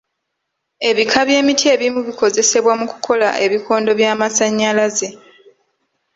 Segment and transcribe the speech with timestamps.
[0.89, 5.09] Ebika by'emiti ebimu bikozesebwa mu kukola ebikondo by'amasannyalaze.